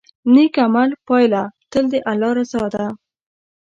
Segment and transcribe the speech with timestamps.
[0.03, 0.03] د
[0.33, 2.85] نیک عمل پایله تل د الله رضا ده.